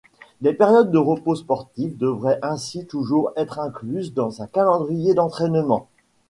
[0.41, 5.89] Des périodes de repos sportifs devraient ainsi toujours être incluses dans un calendrier d'entraînement.